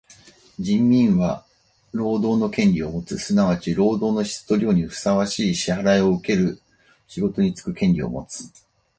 [0.59, 1.45] 人民は
[1.91, 3.19] 労働の権利をもつ。
[3.19, 6.59] すなわち労働の質と量にふさわしい支払をうける
[7.07, 8.45] 仕事につく権利をもつ。